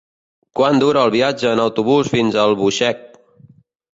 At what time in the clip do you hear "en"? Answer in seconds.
1.51-1.61